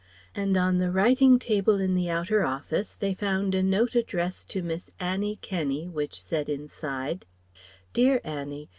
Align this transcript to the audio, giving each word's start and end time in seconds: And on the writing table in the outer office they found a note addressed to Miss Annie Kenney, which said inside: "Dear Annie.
And 0.33 0.57
on 0.57 0.79
the 0.79 0.89
writing 0.89 1.37
table 1.37 1.75
in 1.79 1.93
the 1.93 2.09
outer 2.09 2.43
office 2.43 2.95
they 2.95 3.13
found 3.13 3.53
a 3.53 3.61
note 3.61 3.93
addressed 3.93 4.49
to 4.49 4.63
Miss 4.63 4.89
Annie 4.99 5.35
Kenney, 5.35 5.87
which 5.87 6.19
said 6.19 6.49
inside: 6.49 7.27
"Dear 7.93 8.19
Annie. 8.23 8.67